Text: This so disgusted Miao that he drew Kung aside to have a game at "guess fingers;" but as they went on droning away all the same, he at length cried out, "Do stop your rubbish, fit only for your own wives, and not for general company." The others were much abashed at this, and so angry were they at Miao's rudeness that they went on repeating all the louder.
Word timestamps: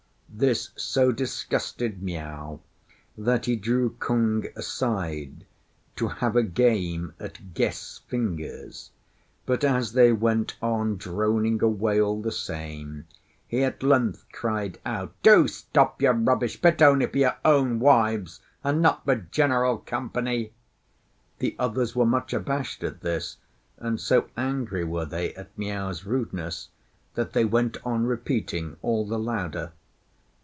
This 0.33 0.69
so 0.77 1.11
disgusted 1.11 2.01
Miao 2.01 2.61
that 3.17 3.45
he 3.45 3.57
drew 3.57 3.91
Kung 3.99 4.45
aside 4.55 5.45
to 5.97 6.07
have 6.07 6.35
a 6.37 6.41
game 6.41 7.13
at 7.19 7.53
"guess 7.53 7.99
fingers;" 8.07 8.89
but 9.45 9.63
as 9.65 9.91
they 9.91 10.11
went 10.13 10.55
on 10.61 10.95
droning 10.95 11.61
away 11.61 12.01
all 12.01 12.21
the 12.21 12.31
same, 12.31 13.05
he 13.45 13.61
at 13.61 13.83
length 13.83 14.25
cried 14.31 14.79
out, 14.85 15.11
"Do 15.21 15.47
stop 15.49 16.01
your 16.01 16.13
rubbish, 16.13 16.59
fit 16.59 16.81
only 16.81 17.05
for 17.07 17.17
your 17.17 17.35
own 17.45 17.79
wives, 17.79 18.39
and 18.63 18.81
not 18.81 19.03
for 19.05 19.15
general 19.17 19.79
company." 19.79 20.53
The 21.39 21.55
others 21.59 21.93
were 21.95 22.05
much 22.05 22.33
abashed 22.33 22.83
at 22.83 23.01
this, 23.01 23.35
and 23.77 23.99
so 23.99 24.29
angry 24.37 24.85
were 24.85 25.05
they 25.05 25.35
at 25.35 25.55
Miao's 25.57 26.05
rudeness 26.05 26.69
that 27.15 27.33
they 27.33 27.45
went 27.45 27.77
on 27.85 28.05
repeating 28.07 28.77
all 28.81 29.05
the 29.05 29.19
louder. 29.19 29.73